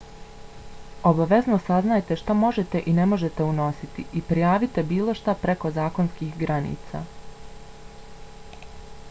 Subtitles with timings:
[1.09, 7.05] obavezno saznajte šta možete i ne možete unositi i prijavite bilo šta preko zakonskih granica